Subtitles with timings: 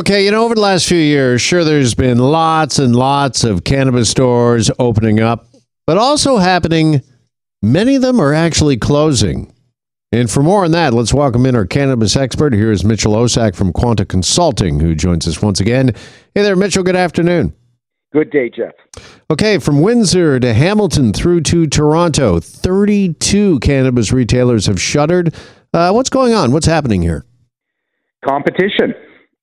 [0.00, 3.64] Okay, you know, over the last few years, sure, there's been lots and lots of
[3.64, 5.44] cannabis stores opening up,
[5.86, 7.02] but also happening,
[7.60, 9.52] many of them are actually closing.
[10.10, 12.54] And for more on that, let's welcome in our cannabis expert.
[12.54, 15.88] Here is Mitchell Osak from Quanta Consulting, who joins us once again.
[16.34, 16.82] Hey there, Mitchell.
[16.82, 17.54] Good afternoon.
[18.14, 18.72] Good day, Jeff.
[19.30, 25.34] Okay, from Windsor to Hamilton through to Toronto, 32 cannabis retailers have shuttered.
[25.74, 26.52] Uh, what's going on?
[26.52, 27.26] What's happening here?
[28.24, 28.94] Competition.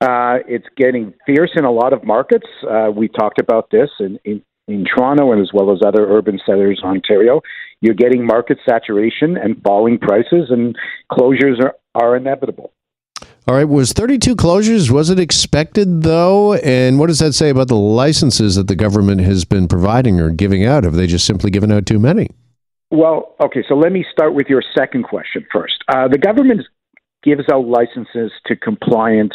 [0.00, 2.46] Uh, it's getting fierce in a lot of markets.
[2.68, 6.40] Uh, we talked about this in, in, in Toronto and as well as other urban
[6.46, 7.42] centers, in Ontario.
[7.82, 10.76] You're getting market saturation and falling prices, and
[11.12, 12.72] closures are, are inevitable.
[13.48, 16.54] All right, was 32 closures, was it expected though?
[16.54, 20.30] And what does that say about the licenses that the government has been providing or
[20.30, 20.84] giving out?
[20.84, 22.28] Have they just simply given out too many?
[22.90, 25.82] Well, okay, so let me start with your second question first.
[25.88, 26.62] Uh, the government
[27.22, 29.32] gives out licenses to compliant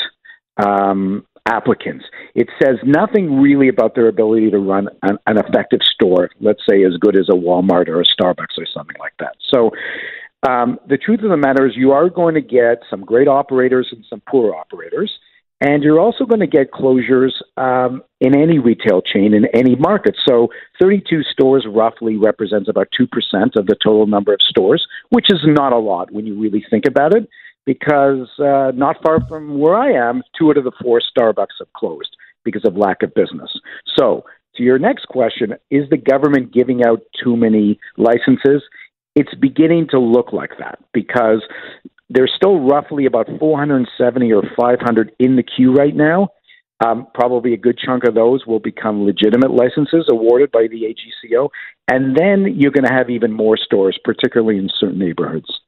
[0.58, 2.05] um, applicants.
[2.34, 6.84] It says nothing really about their ability to run an, an, effective store, let's say
[6.84, 9.36] as good as a Walmart or a Starbucks or something like that.
[9.53, 9.72] So
[10.47, 13.88] um, the truth of the matter is you are going to get some great operators
[13.92, 15.12] and some poor operators.
[15.62, 20.16] And you're also going to get closures um, in any retail chain in any market.
[20.28, 20.50] So
[20.81, 23.08] 32 stores roughly represents about 2%
[23.56, 26.84] of the total number of stores, which is not a lot when you really think
[26.86, 27.30] about it
[27.66, 31.73] because uh, not far from where I am, two out of the four Starbucks have
[31.73, 33.52] closed because of lack of business.
[33.97, 34.23] So,
[34.55, 38.63] to your next question, is the government giving out too many licenses?
[39.16, 41.41] It's beginning to look like that because
[42.09, 46.29] there's still roughly about 470 or 500 in the queue right now.
[46.85, 51.50] Um, probably a good chunk of those will become legitimate licenses awarded by the AGCO.
[51.88, 55.61] And then you're going to have even more stores, particularly in certain neighborhoods.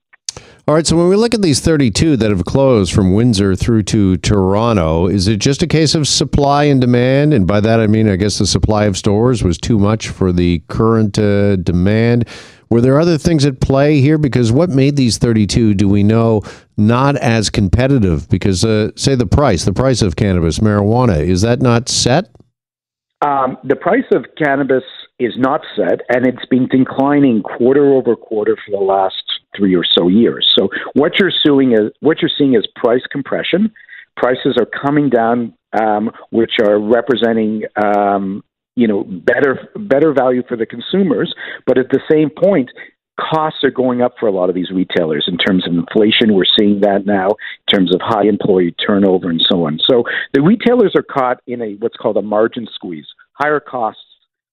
[0.69, 3.83] All right, so when we look at these 32 that have closed from Windsor through
[3.83, 7.33] to Toronto, is it just a case of supply and demand?
[7.33, 10.33] And by that I mean, I guess the supply of stores was too much for
[10.33, 12.27] the current uh, demand.
[12.69, 14.17] Were there other things at play here?
[14.17, 16.41] Because what made these 32, do we know,
[16.75, 18.27] not as competitive?
[18.27, 22.29] Because, uh, say, the price, the price of cannabis, marijuana, is that not set?
[23.25, 24.83] Um, the price of cannabis
[25.17, 29.23] is not set, and it's been declining quarter over quarter for the last
[29.57, 30.47] three or so years.
[30.57, 33.73] So what you're suing is what you're seeing is price compression.
[34.15, 38.43] Prices are coming down, um, which are representing um,
[38.75, 41.33] you know better better value for the consumers.
[41.65, 42.69] But at the same point,
[43.19, 46.33] costs are going up for a lot of these retailers in terms of inflation.
[46.33, 49.79] We're seeing that now in terms of high employee turnover and so on.
[49.89, 50.03] So
[50.33, 53.07] the retailers are caught in a what's called a margin squeeze.
[53.33, 54.01] Higher costs,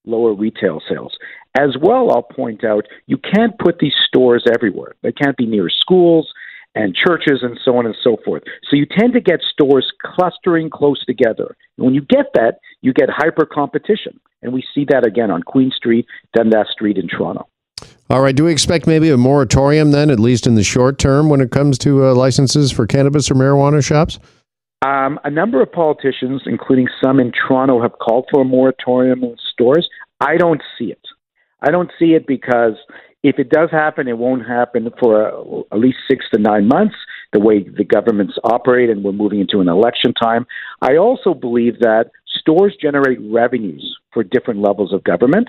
[0.05, 1.17] lower retail sales.
[1.57, 4.95] As well, I'll point out you can't put these stores everywhere.
[5.03, 6.33] They can't be near schools
[6.75, 8.43] and churches and so on and so forth.
[8.69, 11.57] So you tend to get stores clustering close together.
[11.79, 14.19] And when you get that, you get hyper competition.
[14.43, 17.49] And we see that again on Queen Street, Dundas Street in Toronto.
[18.11, 18.35] All right.
[18.35, 21.51] Do we expect maybe a moratorium then, at least in the short term, when it
[21.51, 24.19] comes to uh, licenses for cannabis or marijuana shops?
[24.85, 29.37] Um, a number of politicians, including some in Toronto, have called for a moratorium on
[29.53, 29.89] stores.
[30.21, 31.01] I don't see it.
[31.67, 32.75] I don't see it because
[33.23, 36.95] if it does happen, it won't happen for uh, at least six to nine months,
[37.33, 40.47] the way the governments operate, and we're moving into an election time.
[40.83, 45.49] I also believe that stores generate revenues for different levels of government,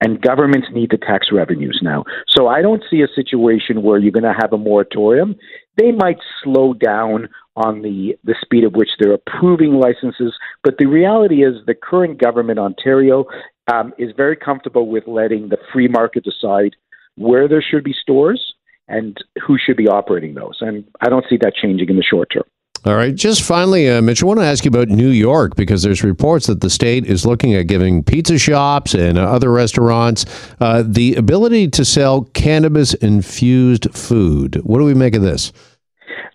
[0.00, 2.04] and governments need the tax revenues now.
[2.28, 5.34] So I don't see a situation where you're going to have a moratorium.
[5.76, 10.86] They might slow down on the, the speed at which they're approving licenses, but the
[10.86, 13.24] reality is the current government, Ontario,
[13.72, 16.76] um, is very comfortable with letting the free market decide
[17.16, 18.54] where there should be stores
[18.88, 20.58] and who should be operating those.
[20.60, 22.44] And I don't see that changing in the short term.
[22.84, 23.16] All right.
[23.16, 26.46] Just finally, uh, Mitch, I want to ask you about New York because there's reports
[26.46, 30.24] that the state is looking at giving pizza shops and uh, other restaurants
[30.60, 34.60] uh, the ability to sell cannabis infused food.
[34.62, 35.52] What do we make of this?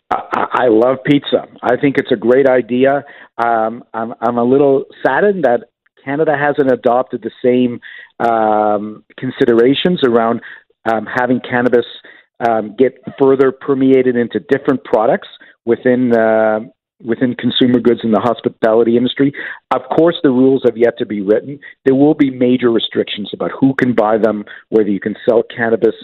[0.09, 1.48] I, I love pizza.
[1.63, 3.06] I think it's a great idea.
[3.38, 5.69] Um, I'm, I'm a little saddened that
[6.03, 7.80] Canada hasn't adopted the same
[8.19, 10.42] um, considerations around
[10.92, 11.86] um, having cannabis
[12.48, 15.27] um, get further permeated into different products
[15.65, 16.59] within uh,
[17.03, 19.33] within consumer goods in the hospitality industry.
[19.71, 21.59] Of course, the rules have yet to be written.
[21.86, 25.95] There will be major restrictions about who can buy them, whether you can sell cannabis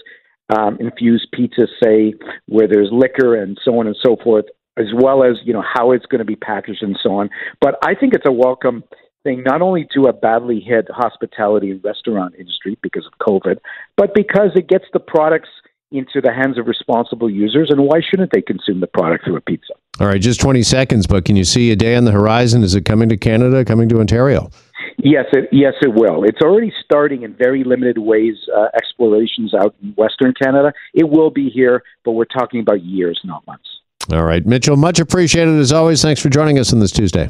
[0.55, 2.13] um, infused pizzas, say,
[2.47, 4.45] where there's liquor and so on and so forth,
[4.77, 7.29] as well as you know how it's going to be packaged and so on.
[7.61, 8.83] But I think it's a welcome
[9.27, 13.57] thing, not only to a badly hit hospitality and restaurant industry because of COVID,
[13.97, 15.49] but because it gets the products
[15.91, 19.41] into the hands of responsible users, and why shouldn't they consume the product through a
[19.41, 19.73] pizza?
[19.99, 22.63] All right, just 20 seconds, but can you see a day on the horizon?
[22.63, 24.49] Is it coming to Canada, coming to Ontario?
[24.97, 26.23] Yes, it, yes, it will.
[26.23, 30.73] It's already starting in very limited ways, uh, explorations out in Western Canada.
[30.93, 33.67] It will be here, but we're talking about years, not months.
[34.11, 36.01] All right, Mitchell, much appreciated as always.
[36.01, 37.29] Thanks for joining us on this Tuesday.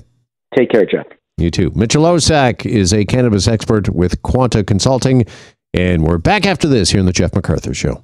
[0.55, 1.07] Take care, Jeff.
[1.39, 1.71] You too.
[1.75, 5.23] Mitchell Osak is a cannabis expert with Quanta Consulting,
[5.71, 8.03] and we're back after this here in the Jeff MacArthur Show.